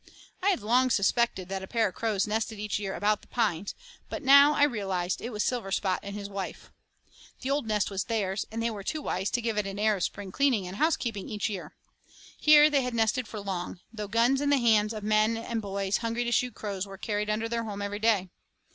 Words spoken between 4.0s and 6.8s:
but now I realized that it was Silverspot and his wife.